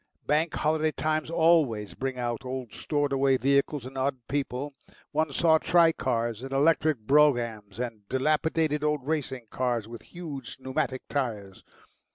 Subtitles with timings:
[0.25, 4.73] Bank Holiday times always bring out old stored away vehicles and odd people;
[5.11, 11.63] one saw tricars and electric broughams and dilapidated old racing motors with huge pneumatic tyres.